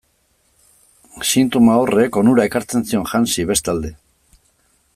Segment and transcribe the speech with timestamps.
[1.31, 3.93] Sintoma horrek onura ekartzen zion Hansi, bestalde.